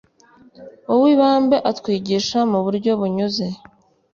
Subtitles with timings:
[0.93, 3.45] Uwibambe atwigisha mu buryo bunyuze